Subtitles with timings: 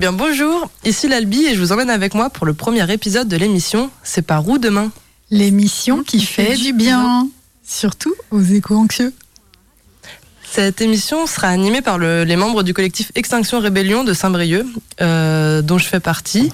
[0.00, 3.36] Bien bonjour, ici l'Albi et je vous emmène avec moi pour le premier épisode de
[3.36, 4.90] l'émission C'est par où demain
[5.30, 7.28] L'émission qui fait du bien,
[7.64, 9.12] surtout aux éco-anxieux.
[10.50, 14.66] Cette émission sera animée par le- les membres du collectif Extinction Rébellion de Saint-Brieuc,
[15.02, 16.50] euh, dont je fais partie.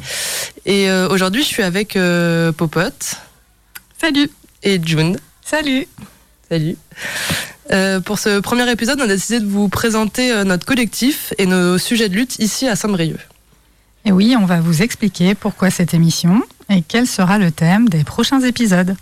[0.67, 3.15] Et euh, aujourd'hui, je suis avec euh, Popote
[3.99, 4.29] Salut
[4.63, 5.17] et June.
[5.43, 5.87] Salut
[6.51, 6.77] Salut.
[7.73, 11.47] Euh, pour ce premier épisode, on a décidé de vous présenter euh, notre collectif et
[11.47, 13.17] nos sujets de lutte ici à Saint-Brieuc.
[14.07, 18.05] Et oui, on va vous expliquer pourquoi cette émission et quel sera le thème des
[18.05, 18.97] prochains épisodes.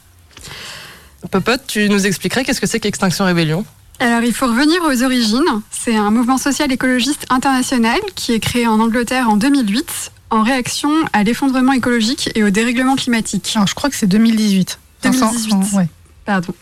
[1.31, 3.65] Popote, tu nous expliquerais qu'est-ce que c'est qu'Extinction Rébellion?
[4.01, 5.45] Alors, il faut revenir aux origines.
[5.71, 10.91] C'est un mouvement social écologiste international qui est créé en Angleterre en 2008 en réaction
[11.13, 13.53] à l'effondrement écologique et au dérèglement climatique.
[13.55, 14.79] Alors, je crois que c'est 2018.
[15.07, 15.51] Enfin, 2018.
[15.51, 15.89] sans- ouais.
[16.25, 16.55] Pardon.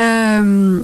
[0.00, 0.80] Euh,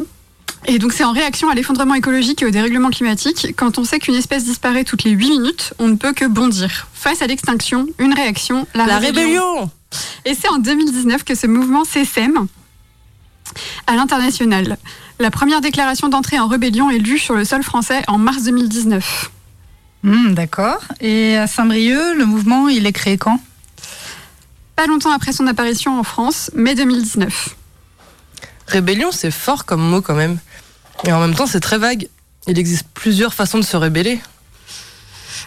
[0.66, 3.54] et donc, c'est en réaction à l'effondrement écologique et au dérèglement climatique.
[3.56, 6.88] Quand on sait qu'une espèce disparaît toutes les 8 minutes, on ne peut que bondir.
[6.92, 9.54] Face à l'extinction, une réaction, la, La rébellion.
[9.54, 9.70] rébellion
[10.26, 12.46] Et c'est en 2019 que ce mouvement s'essaime
[13.86, 14.76] à l'international.
[15.18, 19.30] La première déclaration d'entrée en rébellion est lue sur le sol français en mars 2019.
[20.02, 20.78] Hmm, D'accord.
[21.00, 23.40] Et à Saint-Brieuc, le mouvement, il est créé quand?
[24.76, 27.56] Pas longtemps après son apparition en France, mai 2019.
[28.66, 30.38] Rébellion, c'est fort comme mot quand même.
[31.04, 32.08] Et en même temps, c'est très vague.
[32.46, 34.20] Il existe plusieurs façons de se rébeller.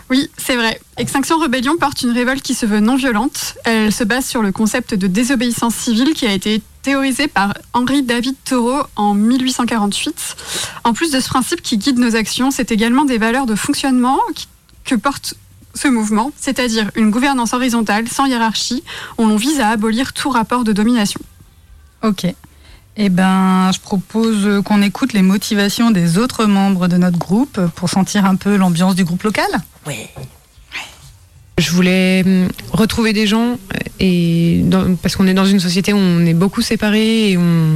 [0.10, 0.80] Oui, c'est vrai.
[0.98, 3.56] Extinction Rébellion porte une révolte qui se veut non violente.
[3.64, 8.04] Elle se base sur le concept de désobéissance civile qui a été théorisé par Henri
[8.04, 10.36] David Thoreau en 1848.
[10.84, 14.20] En plus de ce principe qui guide nos actions, c'est également des valeurs de fonctionnement
[14.84, 15.36] que porte
[15.76, 18.84] ce mouvement, c'est-à-dire une gouvernance horizontale, sans hiérarchie,
[19.18, 21.22] où l'on vise à abolir tout rapport de domination.
[22.04, 22.28] Ok.
[22.96, 27.90] Eh ben, je propose qu'on écoute les motivations des autres membres de notre groupe pour
[27.90, 29.48] sentir un peu l'ambiance du groupe local.
[29.88, 29.96] Oui.
[31.58, 33.58] Je voulais hum, retrouver des gens
[34.00, 37.76] et dans- parce qu'on est dans une société où on est beaucoup séparés et on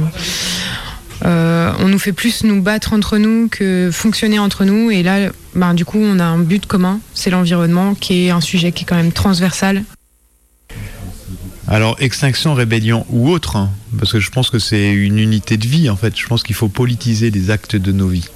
[1.24, 5.30] euh, on nous fait plus nous battre entre nous que fonctionner entre nous et là
[5.54, 8.84] ben, du coup on a un but commun c'est l'environnement qui est un sujet qui
[8.84, 9.82] est quand même transversal
[11.70, 15.66] Alors, extinction, rébellion ou autre, hein, parce que je pense que c'est une unité de
[15.66, 16.18] vie, en fait.
[16.18, 18.28] Je pense qu'il faut politiser les actes de nos vies.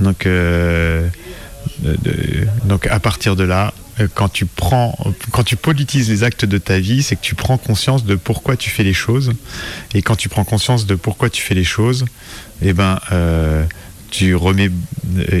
[0.00, 1.08] Donc, euh,
[2.90, 4.98] à partir de là, euh, quand tu prends,
[5.30, 8.56] quand tu politises les actes de ta vie, c'est que tu prends conscience de pourquoi
[8.56, 9.32] tu fais les choses.
[9.94, 12.04] Et quand tu prends conscience de pourquoi tu fais les choses,
[12.60, 13.64] eh ben, euh,
[14.10, 14.70] tu remets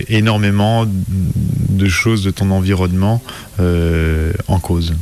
[0.08, 3.20] énormément de choses de ton environnement
[3.58, 4.94] en cause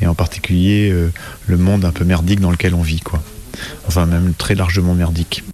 [0.00, 1.12] et en particulier euh,
[1.46, 3.22] le monde un peu merdique dans lequel on vit, quoi.
[3.86, 5.44] Enfin, même très largement merdique.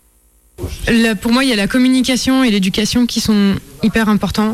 [0.89, 4.53] Là, pour moi il y a la communication et l'éducation qui sont hyper importants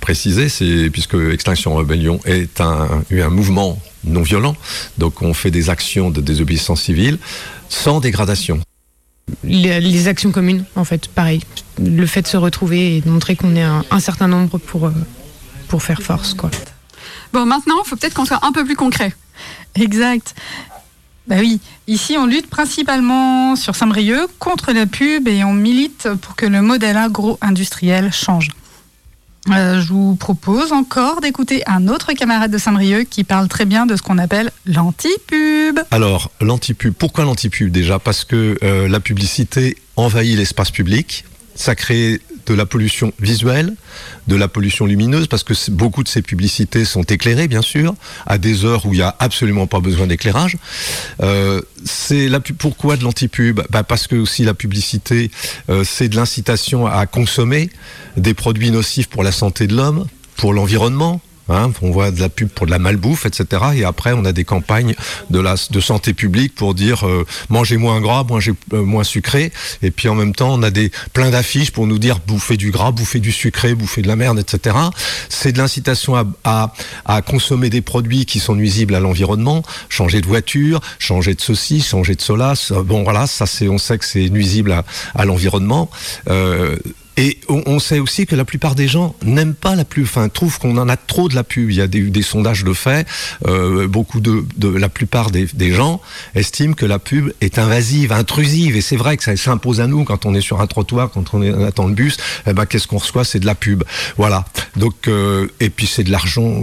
[0.00, 4.56] préciser, c'est puisque Extinction Rebellion est un, un mouvement non violent,
[4.98, 7.18] donc on fait des actions de désobéissance civile
[7.68, 8.58] sans dégradation.
[9.44, 11.40] les, les actions communes en fait pareil
[11.78, 14.86] le fait de se retrouver et de montrer qu'on est un, un certain nombre pour
[14.86, 14.92] euh,
[15.68, 16.50] pour faire force quoi
[17.32, 19.14] Bon, maintenant, il faut peut-être qu'on soit un peu plus concret.
[19.74, 20.34] Exact.
[21.28, 26.34] Bah oui, ici on lutte principalement sur Saint-Brieuc contre la pub et on milite pour
[26.34, 28.50] que le modèle agro-industriel change.
[29.50, 33.86] Euh, je vous propose encore d'écouter un autre camarade de Saint-Brieuc qui parle très bien
[33.86, 35.80] de ce qu'on appelle l'anti-pub.
[35.90, 37.98] Alors, l'antipub, pourquoi l'antipub déjà?
[37.98, 42.20] Parce que euh, la publicité envahit l'espace public, ça crée
[42.52, 43.74] de la pollution visuelle,
[44.28, 47.94] de la pollution lumineuse, parce que beaucoup de ces publicités sont éclairées, bien sûr,
[48.26, 50.58] à des heures où il n'y a absolument pas besoin d'éclairage.
[51.22, 51.62] Euh,
[52.58, 53.62] pourquoi de l'antipub?
[53.70, 55.30] Bah Parce que aussi la publicité,
[55.70, 57.70] euh, c'est de l'incitation à consommer
[58.18, 61.22] des produits nocifs pour la santé de l'homme, pour l'environnement.
[61.48, 63.62] Hein, on voit de la pub pour de la malbouffe, etc.
[63.74, 64.94] Et après, on a des campagnes
[65.30, 69.52] de, la, de santé publique pour dire euh, mangez moins gras, mangez euh, moins sucré.
[69.82, 72.70] Et puis en même temps, on a des plein d'affiches pour nous dire bouffez du
[72.70, 74.76] gras, bouffez du sucré, bouffez de la merde, etc.
[75.28, 76.14] C'est de l'incitation
[76.44, 76.72] à,
[77.04, 81.80] à, consommer des produits qui sont nuisibles à l'environnement, changer de voiture, changer de ceci,
[81.80, 82.54] changer de cela.
[82.84, 84.84] Bon voilà, ça c'est, on sait que c'est nuisible à,
[85.14, 85.90] à l'environnement.
[86.28, 86.76] Euh,
[87.18, 90.58] et on, sait aussi que la plupart des gens n'aiment pas la pub, enfin trouvent
[90.58, 91.70] qu'on en a trop de la pub.
[91.70, 93.06] Il y a des, des sondages de fait.
[93.46, 96.00] Euh, beaucoup de, de la plupart des, des gens
[96.34, 98.76] estiment que la pub est invasive, intrusive.
[98.76, 101.34] Et c'est vrai que ça s'impose à nous quand on est sur un trottoir, quand
[101.34, 102.16] on, est, on attend le bus.
[102.46, 103.24] Eh ben qu'est-ce qu'on reçoit?
[103.24, 103.84] C'est de la pub.
[104.16, 104.46] Voilà.
[104.76, 106.62] Donc euh, et puis c'est de l'argent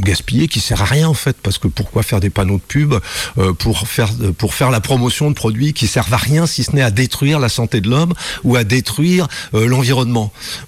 [0.00, 2.94] gaspillé qui sert à rien en fait, parce que pourquoi faire des panneaux de pub
[3.38, 6.74] euh, pour faire pour faire la promotion de produits qui servent à rien si ce
[6.74, 8.12] n'est à détruire la santé de l'homme
[8.42, 9.83] ou à détruire euh, l'environnement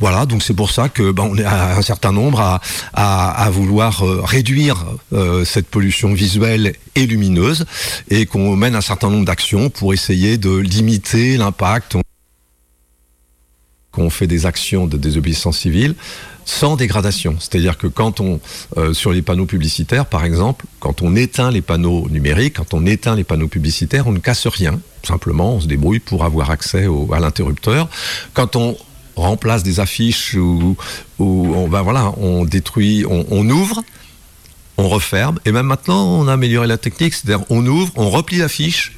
[0.00, 2.60] Voilà, donc c'est pour ça que ben, est un certain nombre
[2.94, 7.64] à, vouloir euh, réduire euh, cette pollution visuelle et lumineuse
[8.10, 11.96] et qu'on mène un certain nombre d'actions pour essayer de limiter l'impact.
[13.92, 15.94] Qu'on fait des actions de désobéissance civile
[16.46, 17.36] sans dégradation.
[17.38, 18.40] C'est-à-dire que quand on,
[18.78, 22.86] euh, sur les panneaux publicitaires, par exemple, quand on éteint les panneaux numériques, quand on
[22.86, 24.80] éteint les panneaux publicitaires, on ne casse rien.
[25.02, 27.88] Simplement, on se débrouille pour avoir accès à l'interrupteur.
[28.32, 28.76] Quand on
[29.16, 30.76] remplace des affiches ou,
[31.18, 33.82] on, ben voilà, on détruit, on, ouvre,
[34.78, 35.38] on referme.
[35.44, 38.92] Et même maintenant, on a amélioré la technique, c'est-à-dire on ouvre, on replie l'affiche.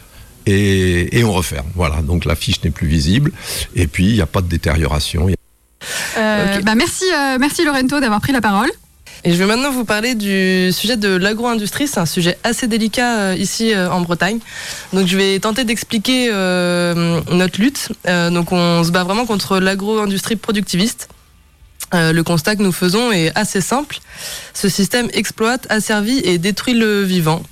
[0.47, 1.67] Et, et on referme.
[1.75, 3.33] Voilà, donc l'affiche n'est plus visible.
[3.75, 5.29] Et puis, il n'y a pas de détérioration.
[6.17, 8.71] Euh, bah merci, euh, merci Lorento d'avoir pris la parole.
[9.25, 11.89] Et je vais maintenant vous parler du sujet de l'agro-industrie.
[11.89, 14.39] C'est un sujet assez délicat euh, ici en Bretagne.
[14.93, 17.89] Donc je vais tenter d'expliquer notre lutte.
[18.07, 21.09] donc on se bat vraiment contre l'agro-industrie productiviste.
[21.93, 23.99] le constat que nous faisons est assez simple.
[24.55, 27.43] Ce système exploite, asservit et détruit le vivant.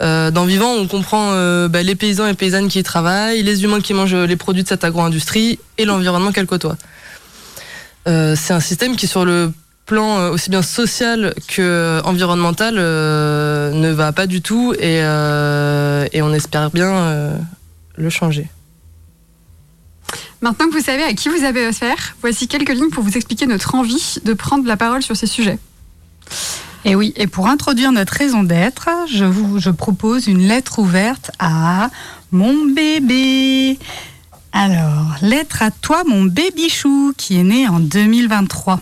[0.00, 1.32] dans vivant, on comprend
[1.68, 4.68] bah, les paysans et paysannes qui y travaillent, les humains qui mangent les produits de
[4.68, 6.76] cette agro-industrie et l'environnement qu'elle côtoie.
[8.08, 9.52] Euh, c'est un système qui, sur le
[9.86, 16.22] plan euh, aussi bien social que environnemental, euh, ne va pas du tout et, et
[16.22, 17.38] on espère bien
[17.96, 18.48] le changer.
[20.40, 23.46] Maintenant que vous savez à qui vous avez affaire, voici quelques lignes pour vous expliquer
[23.46, 25.58] notre envie de prendre la parole sur ces sujets.
[26.84, 31.30] Et oui, et pour introduire notre raison d'être, je vous je propose une lettre ouverte
[31.38, 31.90] à
[32.32, 33.78] mon bébé.
[34.52, 38.80] Alors, lettre à toi, mon baby-chou, qui est né en 2023.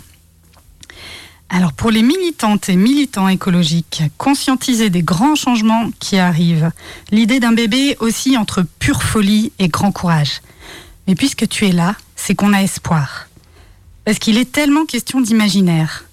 [1.52, 6.70] Alors, pour les militantes et militants écologiques, conscientiser des grands changements qui arrivent.
[7.10, 10.42] L'idée d'un bébé aussi entre pure folie et grand courage.
[11.08, 13.26] Mais puisque tu es là, c'est qu'on a espoir.
[14.04, 16.04] Parce qu'il est tellement question d'imaginaire.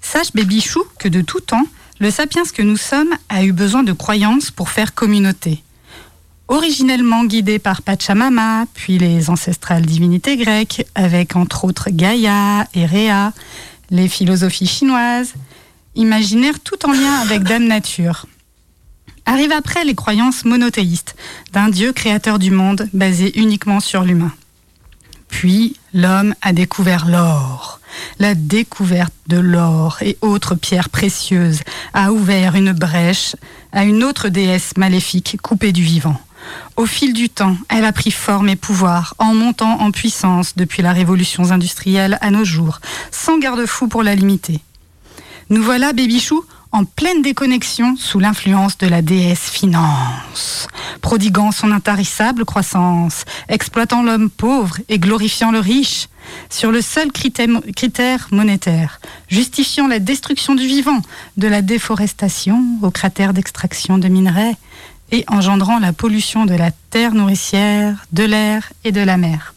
[0.00, 1.66] Sache, baby-chou, que de tout temps,
[2.00, 5.62] le sapiens que nous sommes a eu besoin de croyances pour faire communauté
[6.48, 13.32] originellement guidé par Pachamama, puis les ancestrales divinités grecques, avec entre autres Gaïa et Réa,
[13.90, 15.34] les philosophies chinoises,
[15.94, 18.26] imaginaires tout en lien avec Dame Nature.
[19.26, 21.16] Arrivent après les croyances monothéistes
[21.52, 24.32] d'un Dieu créateur du monde basé uniquement sur l'humain.
[25.28, 27.80] Puis l'homme a découvert l'or.
[28.18, 31.60] La découverte de l'or et autres pierres précieuses
[31.92, 33.36] a ouvert une brèche
[33.72, 36.18] à une autre déesse maléfique coupée du vivant.
[36.76, 40.82] Au fil du temps, elle a pris forme et pouvoir, en montant en puissance depuis
[40.82, 42.80] la révolution industrielle à nos jours,
[43.10, 44.60] sans garde-fou pour la limiter.
[45.50, 50.68] Nous voilà, Bébichou, en pleine déconnexion sous l'influence de la déesse finance,
[51.00, 56.08] prodiguant son intarissable croissance, exploitant l'homme pauvre et glorifiant le riche,
[56.50, 61.00] sur le seul critère, monétaire, justifiant la destruction du vivant,
[61.38, 64.56] de la déforestation aux cratères d'extraction de minerais,
[65.10, 69.54] et engendrant la pollution de la terre nourricière, de l'air et de la mer.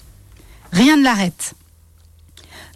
[0.72, 1.54] Rien ne l'arrête.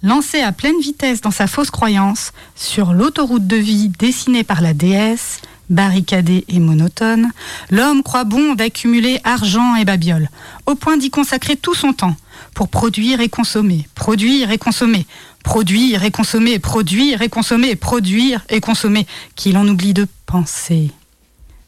[0.03, 4.73] Lancé à pleine vitesse dans sa fausse croyance sur l'autoroute de vie dessinée par la
[4.73, 7.31] déesse, barricadée et monotone,
[7.71, 10.29] l'homme croit bon d'accumuler argent et babioles,
[10.65, 12.15] au point d'y consacrer tout son temps
[12.53, 15.05] pour produire et consommer, produire et consommer,
[15.43, 20.91] produire et consommer, produire et consommer, produire et consommer, qu'il en oublie de penser,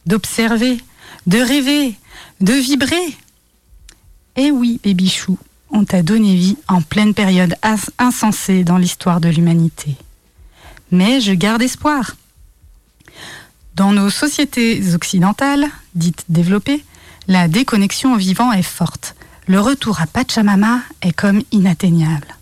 [0.05, 0.77] d'observer,
[1.27, 1.93] de rêver,
[2.39, 3.17] de vibrer.
[4.37, 5.37] Eh oui, Bébichou,
[5.69, 7.55] on t'a donné vie en pleine période
[7.99, 9.95] insensée dans l'histoire de l'humanité.
[10.89, 12.15] Mais je garde espoir.
[13.75, 16.83] Dans nos sociétés occidentales, dites développées,
[17.27, 19.15] la déconnexion au vivant est forte.
[19.47, 22.35] Le retour à Pachamama est comme inatteignable.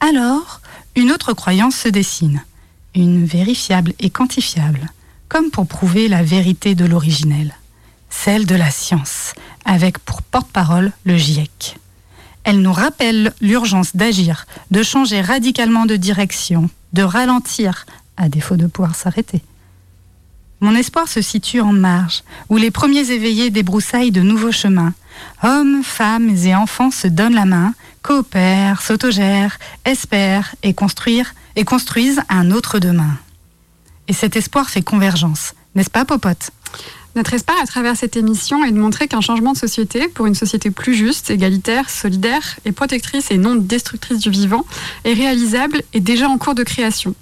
[0.00, 0.60] Alors,
[0.96, 2.44] une autre croyance se dessine,
[2.94, 4.90] une vérifiable et quantifiable,
[5.28, 7.54] comme pour prouver la vérité de l'originel
[8.12, 9.32] celle de la science,
[9.64, 11.78] avec pour porte-parole le GIEC.
[12.44, 18.66] Elle nous rappelle l'urgence d'agir, de changer radicalement de direction, de ralentir, à défaut de
[18.66, 19.42] pouvoir s'arrêter.
[20.60, 24.94] Mon espoir se situe en marge, où les premiers éveillés débroussaillent de nouveaux chemins.
[25.42, 30.74] Hommes, femmes et enfants se donnent la main, coopèrent, s'autogèrent, espèrent et,
[31.56, 33.18] et construisent un autre demain.
[34.08, 36.50] Et cet espoir fait convergence, n'est-ce pas, Popote?
[37.14, 40.34] Notre espoir à travers cette émission est de montrer qu'un changement de société pour une
[40.34, 44.64] société plus juste, égalitaire, solidaire et protectrice et non destructrice du vivant
[45.04, 47.14] est réalisable et déjà en cours de création.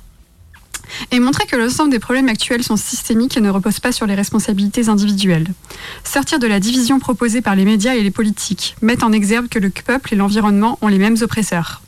[1.13, 4.15] Et montrer que l'ensemble des problèmes actuels sont systémiques et ne reposent pas sur les
[4.15, 5.49] responsabilités individuelles.
[6.05, 9.59] Sortir de la division proposée par les médias et les politiques, mettre en exergue que
[9.59, 11.83] le peuple et l'environnement ont les mêmes oppresseurs.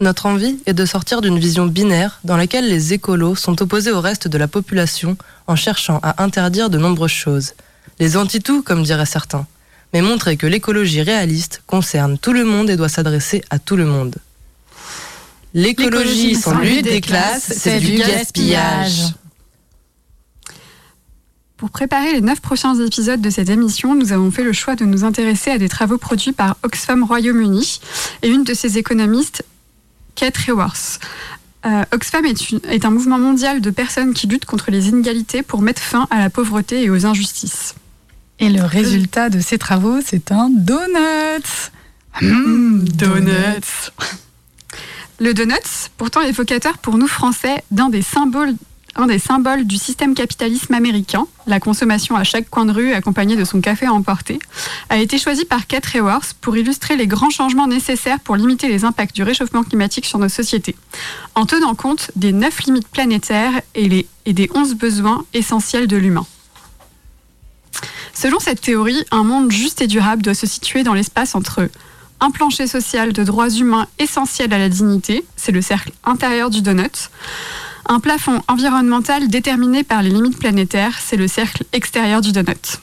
[0.00, 4.00] Notre envie est de sortir d'une vision binaire dans laquelle les écolos sont opposés au
[4.00, 7.52] reste de la population en cherchant à interdire de nombreuses choses.
[8.00, 9.46] Les anti-tout, comme diraient certains.
[9.92, 13.84] Mais montrer que l'écologie réaliste concerne tout le monde et doit s'adresser à tout le
[13.84, 14.16] monde.
[15.54, 19.14] L'écologie sans lutte des classes, c'est du gaspillage.
[21.56, 24.84] Pour préparer les neuf prochains épisodes de cette émission, nous avons fait le choix de
[24.84, 27.80] nous intéresser à des travaux produits par Oxfam Royaume-Uni
[28.22, 29.44] et une de ses économistes,
[30.14, 31.00] Kate Raworth.
[31.66, 35.42] Euh, Oxfam est, une- est un mouvement mondial de personnes qui luttent contre les inégalités
[35.42, 37.74] pour mettre fin à la pauvreté et aux injustices.
[38.38, 41.70] Et le résultat de ces travaux, c'est un donut.
[42.20, 43.90] Mmh, Donuts.
[45.20, 48.54] Le donut, pourtant évocateur pour nous Français d'un des symboles
[48.96, 53.36] un des symboles du système capitalisme américain, la consommation à chaque coin de rue accompagnée
[53.36, 54.38] de son café à emporter,
[54.88, 58.84] a été choisi par Kate Raworth pour illustrer les grands changements nécessaires pour limiter les
[58.84, 60.76] impacts du réchauffement climatique sur nos sociétés,
[61.34, 66.26] en tenant compte des neuf limites planétaires et, des onze besoins essentiels de l'humain.
[68.12, 71.68] Selon cette théorie, un monde juste et durable doit se situer dans l'espace entre
[72.20, 76.62] un plancher social de droits humains essentiels à la dignité, c'est le cercle intérieur du
[76.62, 77.10] donut,
[77.88, 82.80] un plafond environnemental déterminé par les limites planétaires, c'est le cercle extérieur du donut.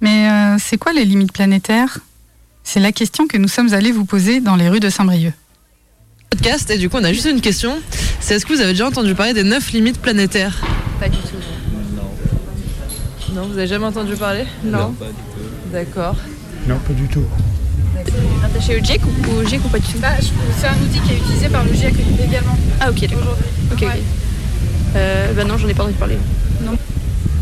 [0.00, 1.98] Mais euh, c'est quoi les limites planétaires?
[2.62, 5.32] C'est la question que nous sommes allés vous poser dans les rues de Saint-Brieuc.
[6.30, 7.78] Podcast, et du coup, on a juste une question.
[8.20, 10.60] C'est est-ce que vous avez déjà entendu parler des neuf limites planétaires?
[11.00, 11.36] Pas du tout.
[11.96, 12.10] Non.
[13.34, 14.44] Non, vous avez jamais entendu parler?
[14.62, 14.94] Non.
[15.72, 16.16] D'accord.
[16.66, 17.24] Non, pas du tout.
[18.42, 19.98] Rattaché au GIEC ou au GIEC ou pas du tout
[20.58, 22.56] C'est un outil qui est utilisé par le GIEC également.
[22.80, 23.36] Ah ok d'accord.
[23.72, 23.88] Ok ok.
[24.96, 26.18] Euh, bah non j'en ai pas entendu parler.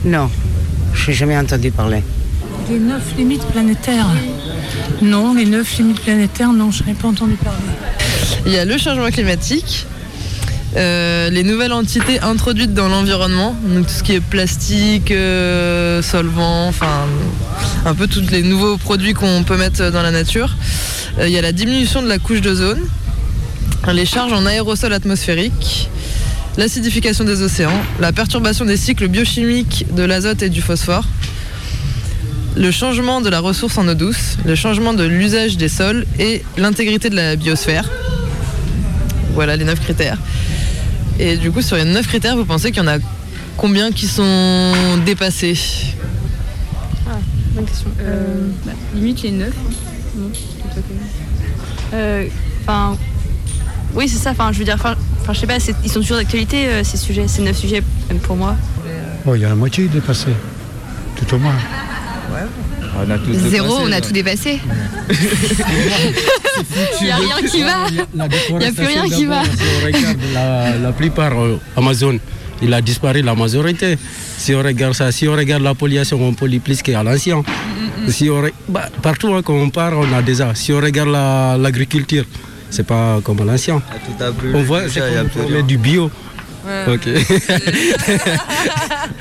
[0.07, 0.31] Non,
[0.95, 2.03] je n'ai jamais entendu parler.
[2.71, 4.07] Les neuf limites planétaires.
[5.03, 7.59] Non, les neuf limites planétaires, non, je n'ai pas entendu parler.
[8.47, 9.87] Il y a le changement climatique,
[10.75, 17.07] euh, les nouvelles entités introduites dans l'environnement, tout ce qui est plastique, euh, solvant, enfin
[17.85, 20.57] un peu tous les nouveaux produits qu'on peut mettre dans la nature.
[21.19, 22.81] Euh, il y a la diminution de la couche d'ozone,
[23.93, 25.89] les charges en aérosol atmosphérique,
[26.59, 31.07] l'acidification des océans, la perturbation des cycles biochimiques de l'azote et du phosphore,
[32.57, 36.43] le changement de la ressource en eau douce, le changement de l'usage des sols et
[36.57, 37.89] l'intégrité de la biosphère.
[39.35, 40.19] Voilà les neuf critères.
[41.19, 42.99] Et du coup, sur les neuf critères, vous pensez qu'il y en a
[43.57, 44.73] combien qui sont
[45.05, 45.59] dépassés
[47.55, 47.91] Bonne question.
[48.01, 49.55] Euh, bah, limite les neuf.
[49.57, 50.31] hein.
[51.95, 52.27] Euh,
[52.63, 52.99] Enfin,
[53.95, 54.33] oui c'est ça.
[54.33, 54.97] Enfin je veux dire, enfin
[55.33, 58.19] je sais pas, c'est- ils sont toujours d'actualité euh, ces sujets, ces neuf sujets même
[58.19, 58.57] pour moi.
[59.25, 60.35] Oh, il y a la moitié dépassée,
[61.17, 61.55] tout au moins.
[62.99, 64.61] On a tout Zéro, on a tout dépassé.
[67.01, 67.87] Il y a rien qui va.
[67.91, 67.97] Il
[68.63, 69.43] y a plus rien qui va.
[69.45, 69.51] Si
[69.83, 72.19] on regarde la, la plupart euh, Amazon,
[72.63, 73.99] il a disparu la majorité.
[74.39, 77.43] Si on regarde ça, si on regarde la pollution, on pollue plus qu'à l'ancien.
[78.09, 80.55] Si on bah, partout hein, quand on part, on a déjà.
[80.55, 82.25] Si on regarde la- l'agriculture,
[82.71, 83.83] c'est pas comme à l'ancien.
[84.55, 86.11] On voit, c'est comme on met du bio.
[86.89, 87.09] Ok.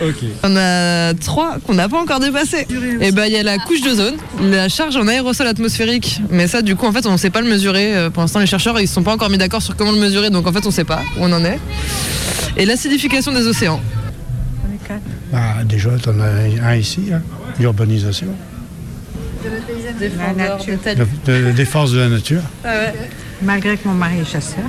[0.02, 0.16] ok.
[0.44, 2.68] On a trois qu'on n'a pas encore dépassés.
[3.02, 6.22] Et ben il y a la couche d'ozone, la charge en aérosol atmosphérique.
[6.30, 7.96] Mais ça, du coup, en fait, on ne sait pas le mesurer.
[7.96, 10.00] Euh, Pour l'instant, les chercheurs, ils ne sont pas encore mis d'accord sur comment le
[10.00, 10.30] mesurer.
[10.30, 11.60] Donc, en fait, on ne sait pas où on en est.
[12.58, 13.82] Et l'acidification des océans.
[15.32, 17.22] Bah, déjà, tu en as un ici, hein,
[17.60, 18.28] l'urbanisation,
[19.44, 22.42] de, de défense de la nature.
[23.42, 24.64] Malgré que mon mari est chasseur.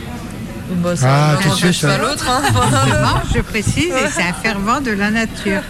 [1.03, 1.39] Ah,
[1.73, 1.99] ça.
[1.99, 2.27] l'autre.
[2.29, 3.23] hein.
[3.35, 5.63] Je précise, et c'est un fervent de la nature.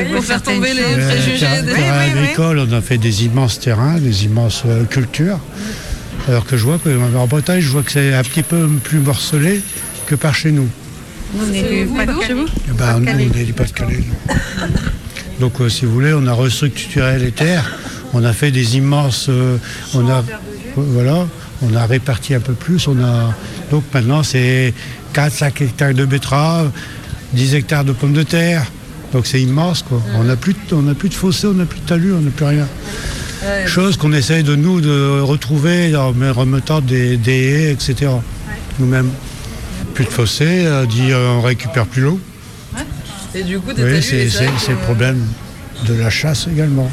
[0.00, 1.46] oui, pour faire tomber les choses- Euh, préjugés.
[1.46, 5.38] agricole, on a fait des immenses terrains, des immenses euh, cultures.
[6.28, 9.60] Alors que je vois qu'en Bretagne, je vois que c'est un petit peu plus morcelé
[10.06, 10.68] que par chez nous.
[11.34, 12.34] Nous, on est du Pas-de-Calais.
[12.68, 14.04] Eh ben, nous, on est du Pas-de-Calais.
[15.38, 17.70] Donc, euh, si vous voulez, on a restructuré les terres,
[18.12, 19.26] on a fait des immenses.
[19.28, 19.58] euh,
[19.94, 20.24] on a,
[20.76, 21.26] voilà,
[21.62, 22.86] on a réparti un peu plus.
[22.88, 23.34] On a,
[23.70, 24.74] donc maintenant, c'est
[25.14, 26.70] 4-5 hectares de betteraves,
[27.32, 28.64] 10 hectares de pommes de terre.
[29.12, 30.02] Donc c'est immense, quoi.
[30.16, 32.66] On n'a plus, de- plus fossé, on n'a plus de talus, on n'a plus rien.
[33.66, 38.10] Chose qu'on essaye de nous de retrouver en remettant des, des haies, etc.
[38.80, 39.10] Nous-mêmes.
[39.94, 42.20] Plus de fossé, euh, dit euh, on récupère plus l'eau.
[43.34, 45.22] Et du coup, des Oui, c'est le que- problème
[45.86, 46.90] de la chasse également.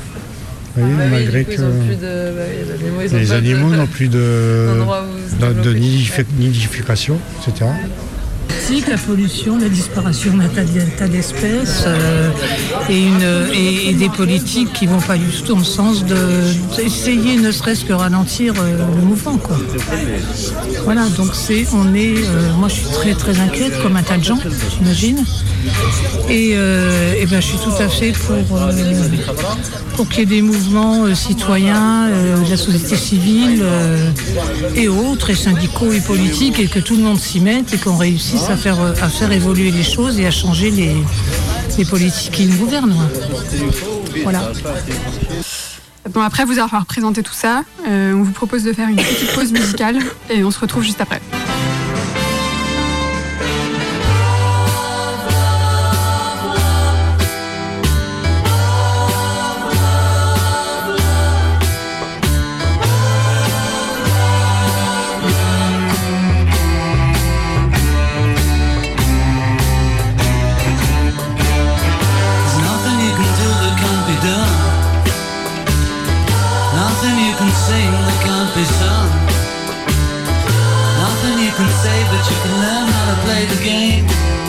[0.76, 3.38] Bah oui, malgré coup, que plus de- bah les animaux, ils ont les pas de-
[3.38, 5.80] animaux n'ont plus de, d'endroit où se de- de développer.
[5.80, 7.66] nidifi- nidification, etc.
[8.90, 12.30] La pollution, la disparition d'un tas de- d'espèces euh,
[12.90, 17.86] et, des politiques qui vont pas du tout dans le sens de- d'essayer ne serait-ce
[17.86, 19.40] que ralentir euh, le mouvement.
[20.84, 24.18] Voilà, donc c'est, on est, euh, moi je suis très très inquiète comme un tas
[24.18, 24.40] de gens,
[24.78, 25.24] j'imagine.
[26.30, 26.56] Et,
[27.30, 28.36] ben, je suis tout à fait pour,
[29.96, 33.64] pour qu'il y ait des mouvements citoyens, de la société civile
[34.76, 37.98] et autres, et syndicaux et politiques, et que tout le monde s'y mette et qu'on
[37.98, 42.46] réussisse à faire, euh, à faire évoluer les choses et à changer les, politiques qui
[42.46, 42.96] nous gouvernent.
[44.24, 44.52] Voilà.
[46.16, 49.52] Après vous avoir présenté tout ça, euh, on vous propose de faire une petite pause
[49.52, 50.00] musicale
[50.30, 51.22] et on se retrouve juste après.
[82.34, 84.43] You can learn how to play the game.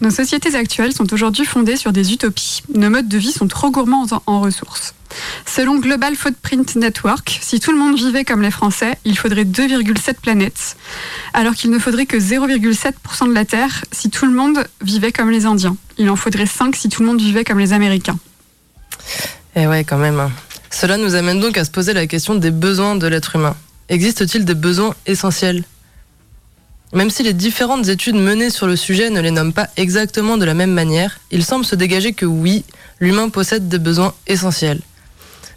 [0.00, 2.62] Nos sociétés actuelles sont aujourd'hui fondées sur des utopies.
[2.74, 4.94] Nos modes de vie sont trop gourmands en, ressources.
[5.46, 10.14] Selon Global Footprint Network, si tout le monde vivait comme les Français, il faudrait 2,7
[10.22, 10.76] planètes,
[11.34, 15.30] alors qu'il ne faudrait que 0,7% de la Terre si tout le monde vivait comme
[15.30, 15.76] les Indiens.
[15.98, 18.18] Il en faudrait 5 si tout le monde vivait comme les Américains.
[19.56, 20.20] Et ouais, quand même.
[20.20, 20.30] hein.
[20.70, 23.56] Cela nous amène donc à se poser la question des besoins de l'être humain.
[23.88, 25.64] Existe-t-il des besoins essentiels?
[26.92, 30.44] Même si les différentes études menées sur le sujet ne les nomment pas exactement de
[30.44, 32.64] la même manière, il semble se dégager que oui,
[32.98, 34.80] l'humain possède des besoins essentiels.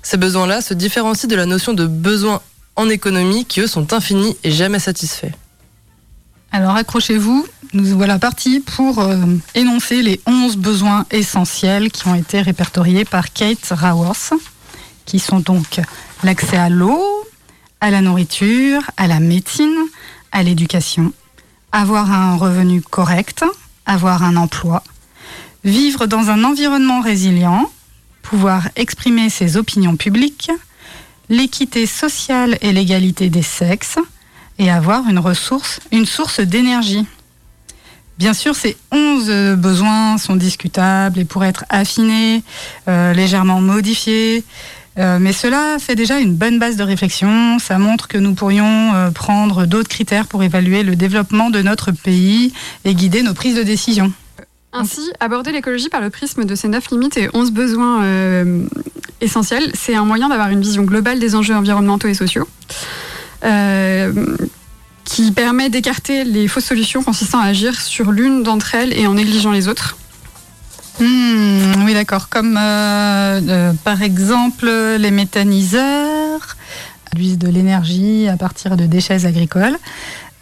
[0.04, 2.42] Ces besoins-là se différencient de la notion de besoins
[2.76, 5.32] en économie qui, eux, sont infinis et jamais satisfaits.
[6.52, 9.18] Alors accrochez-vous, nous voilà partis pour euh,
[9.56, 14.34] énoncer les 11 besoins essentiels qui ont été répertoriés par Kate Raworth,
[15.06, 15.82] qui sont donc
[16.24, 17.04] l'accès à l'eau,
[17.82, 19.76] à la nourriture, à la médecine,
[20.32, 21.12] à l'éducation,
[21.74, 23.44] avoir un revenu correct,
[23.86, 24.84] avoir un emploi,
[25.66, 27.70] vivre dans un environnement résilient,
[28.22, 30.52] pouvoir exprimer ses opinions publiques,
[31.30, 33.98] l'équité sociale et l'égalité des sexes,
[34.60, 37.08] et avoir une ressource, une source d'énergie.
[38.20, 42.44] Bien sûr, ces 11 besoins sont discutables et pourraient être affinés,
[42.88, 44.44] euh, légèrement modifiés,
[45.00, 47.58] euh, mais cela fait déjà une bonne base de réflexion.
[47.60, 51.92] Ça montre que nous pourrions euh, prendre d'autres critères pour évaluer le développement de notre
[51.92, 52.54] pays
[52.86, 54.12] et guider nos prises de décision.
[54.72, 58.64] Ainsi, aborder l'écologie par le prisme de ces 9 limites et 11 besoins euh,
[59.22, 62.48] essentiels, c'est un moyen d'avoir une vision globale des enjeux environnementaux et sociaux,
[65.06, 69.14] qui permet d'écarter les fausses solutions consistant à agir sur l'une d'entre elles et en
[69.14, 69.98] négligeant les autres.
[71.00, 72.30] Hmm, oui, d'accord.
[72.30, 76.56] Comme euh, euh, par exemple les méthaniseurs
[77.06, 79.78] produisent de l'énergie à partir de déchets agricoles.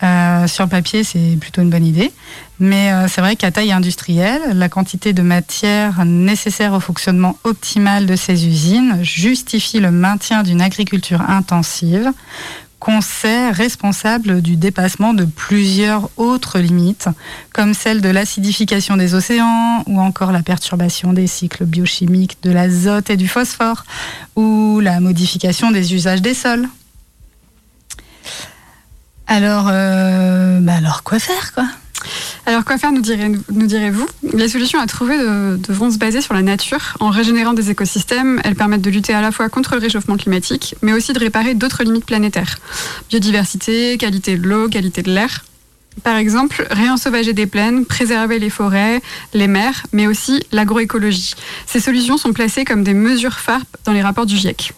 [0.03, 2.11] Euh, sur le papier, c'est plutôt une bonne idée.
[2.59, 8.15] Mais c'est vrai qu'à taille industrielle, la quantité de matière nécessaire au fonctionnement optimal de
[8.15, 12.11] ces usines justifie le maintien d'une agriculture intensive
[12.81, 17.09] qu'on sait responsable du dépassement de plusieurs autres limites,
[17.53, 23.11] comme celle de l'acidification des océans, ou encore la perturbation des cycles biochimiques de l'azote
[23.11, 23.83] et du phosphore,
[24.35, 26.67] ou la modification des usages des sols.
[29.27, 31.67] Alors, euh, bah alors quoi faire, quoi?
[32.47, 34.07] Alors quoi faire, nous, direz, nous direz-vous?
[34.33, 36.97] Les solutions à trouver de- devront se baser sur la nature.
[36.99, 40.75] En régénérant des écosystèmes, elles permettent de lutter à la fois contre le réchauffement climatique,
[40.81, 42.57] mais aussi de réparer d'autres limites planétaires.
[43.09, 45.45] Biodiversité, qualité de l'eau, qualité de l'air.
[46.03, 49.01] Par exemple, réensauvager des plaines, préserver les forêts,
[49.33, 51.35] les mers, mais aussi l'agroécologie.
[51.67, 54.73] Ces solutions sont placées comme des mesures phares dans les rapports du GIEC.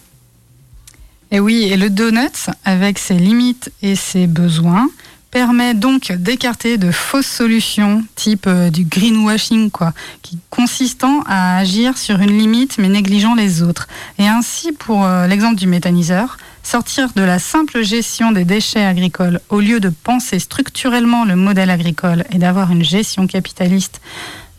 [1.31, 4.89] Et oui, et le donut, avec ses limites et ses besoins,
[5.33, 9.91] permet donc d'écarter de fausses solutions, type euh, du greenwashing, quoi,
[10.21, 13.87] qui consistant à agir sur une limite mais négligeant les autres.
[14.19, 19.41] Et ainsi, pour euh, l'exemple du méthaniseur, sortir de la simple gestion des déchets agricoles
[19.49, 24.01] au lieu de penser structurellement le modèle agricole et d'avoir une gestion capitaliste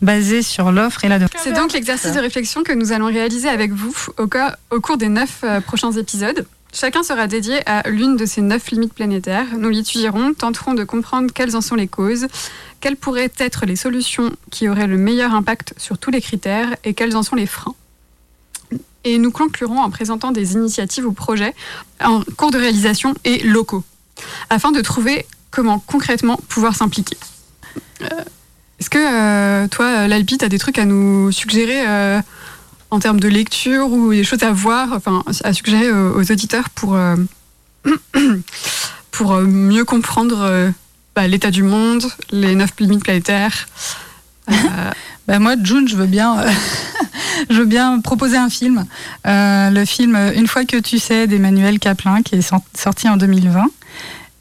[0.01, 1.31] basée sur l'offre et la demande.
[1.41, 4.27] C'est donc l'exercice de réflexion que nous allons réaliser avec vous au,
[4.81, 6.45] cours des neuf euh, prochains épisodes.
[6.75, 9.45] Chacun sera dédié à l'une de ces neuf limites planétaires.
[9.57, 12.27] Nous l'étudierons, tenterons de comprendre quelles en sont les causes,
[12.81, 16.93] quelles pourraient être les solutions qui auraient le meilleur impact sur tous les critères et
[16.93, 17.75] quels en sont les freins.
[19.05, 21.55] Et nous conclurons en présentant des initiatives ou projets
[22.03, 23.85] en cours de réalisation et locaux,
[24.49, 27.15] afin de trouver comment concrètement pouvoir s'impliquer.
[28.01, 28.07] Euh,
[28.81, 32.19] Est-ce que euh, toi, Lalpi, tu as des trucs à nous suggérer euh,
[32.91, 36.69] en termes de lecture ou des choses à voir, enfin, à suggérer aux, aux auditeurs
[36.69, 37.15] pour, euh,
[39.11, 40.71] pour euh, mieux comprendre euh,
[41.15, 43.67] bah, l'état du monde, les neuf limites planétaires
[44.51, 44.53] euh,
[45.27, 46.51] Bah, moi, June, je veux bien, euh,
[47.49, 48.85] je veux bien proposer un film.
[49.25, 53.17] Euh, le film Une fois que tu sais d'Emmanuel Caplin, qui est sor- sorti en
[53.17, 53.65] 2020.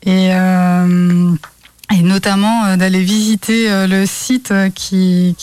[0.04, 1.32] Et, euh,
[1.92, 5.36] et notamment euh, d'aller visiter euh, le site euh, qui,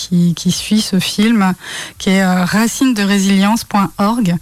[0.49, 1.53] suit ce film,
[1.97, 4.35] qui est racinesderésilience.org.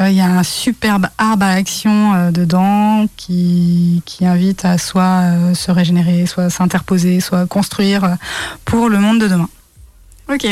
[0.00, 6.26] Il y a un superbe arbre à action dedans qui, invite à soit se régénérer,
[6.26, 8.16] soit s'interposer, soit construire
[8.64, 9.48] pour le monde de demain.
[10.28, 10.48] Ok,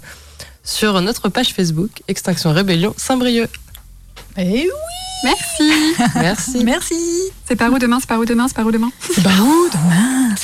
[0.63, 3.51] sur notre page Facebook Extinction Rebellion Saint-Brieuc.
[4.37, 4.71] Et oui
[5.25, 5.73] Merci.
[6.17, 6.65] Merci.
[6.65, 6.95] Merci.
[7.47, 8.91] C'est par où demain C'est par où demain C'est par où demain?
[9.11, 10.35] C'est par où demain